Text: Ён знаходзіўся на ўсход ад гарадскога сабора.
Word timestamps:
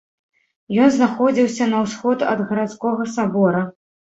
Ён 0.85 0.89
знаходзіўся 0.95 1.67
на 1.75 1.83
ўсход 1.85 2.27
ад 2.33 2.43
гарадскога 2.53 3.09
сабора. 3.19 3.61